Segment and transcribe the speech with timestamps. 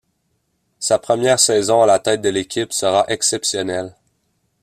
[0.79, 3.93] Sa première saison à la tête de l’équipe sera exceptionnelle.